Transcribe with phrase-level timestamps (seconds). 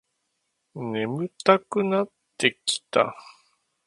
[0.73, 2.09] 眠たくなっ
[2.39, 3.13] てきた